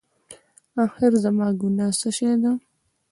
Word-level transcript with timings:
اخېر 0.85 1.13
زما 1.23 1.47
ګناه 1.59 1.93
څه 1.99 2.09
شی 2.15 2.33
ده؟ 2.41 2.51